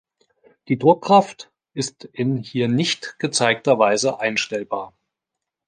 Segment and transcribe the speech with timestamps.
[0.67, 4.95] Die Druckkraft ist in hier nicht gezeigter Weise einstellbar.